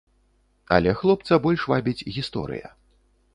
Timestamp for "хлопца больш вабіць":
1.01-2.07